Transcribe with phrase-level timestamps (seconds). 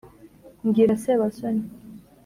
[0.65, 1.63] Mbwira Sebasoni